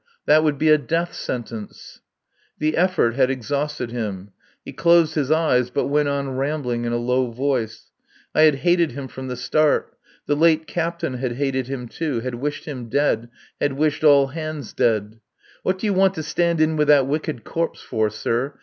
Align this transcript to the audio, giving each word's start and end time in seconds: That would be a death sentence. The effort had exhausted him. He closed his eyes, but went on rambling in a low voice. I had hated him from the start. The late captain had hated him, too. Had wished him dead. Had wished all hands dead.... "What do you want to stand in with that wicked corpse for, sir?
That 0.25 0.43
would 0.43 0.57
be 0.57 0.69
a 0.69 0.79
death 0.79 1.13
sentence. 1.13 2.01
The 2.57 2.75
effort 2.75 3.13
had 3.13 3.29
exhausted 3.29 3.91
him. 3.91 4.31
He 4.65 4.73
closed 4.73 5.13
his 5.13 5.29
eyes, 5.29 5.69
but 5.69 5.89
went 5.89 6.09
on 6.09 6.37
rambling 6.37 6.85
in 6.85 6.91
a 6.91 6.97
low 6.97 7.29
voice. 7.29 7.91
I 8.33 8.41
had 8.41 8.55
hated 8.65 8.93
him 8.93 9.07
from 9.07 9.27
the 9.27 9.35
start. 9.35 9.95
The 10.25 10.33
late 10.35 10.65
captain 10.65 11.19
had 11.19 11.33
hated 11.33 11.67
him, 11.67 11.87
too. 11.87 12.21
Had 12.21 12.33
wished 12.33 12.65
him 12.65 12.89
dead. 12.89 13.29
Had 13.59 13.73
wished 13.73 14.03
all 14.03 14.29
hands 14.29 14.73
dead.... 14.73 15.19
"What 15.61 15.77
do 15.77 15.85
you 15.85 15.93
want 15.93 16.15
to 16.15 16.23
stand 16.23 16.61
in 16.61 16.77
with 16.77 16.87
that 16.87 17.05
wicked 17.05 17.43
corpse 17.43 17.81
for, 17.83 18.09
sir? 18.09 18.55